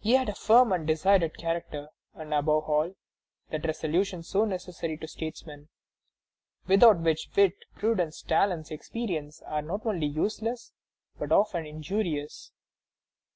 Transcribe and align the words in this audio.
He 0.00 0.14
had 0.14 0.28
a 0.28 0.34
firm 0.34 0.72
and 0.72 0.84
decided 0.88 1.38
character, 1.38 1.90
and, 2.14 2.34
above 2.34 2.64
all, 2.68 2.96
that 3.50 3.64
resolution 3.64 4.24
so 4.24 4.44
necessary 4.44 4.96
to 4.96 5.06
statesmen, 5.06 5.68
without 6.66 6.98
which 6.98 7.30
wit, 7.36 7.52
prudence, 7.76 8.22
talents, 8.22 8.72
experience, 8.72 9.40
are 9.42 9.62
not 9.62 9.86
only 9.86 10.08
useless, 10.08 10.72
but 11.16 11.30
often 11.30 11.64
injurious." 11.64 12.50